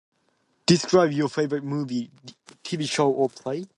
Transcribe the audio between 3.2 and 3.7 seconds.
play.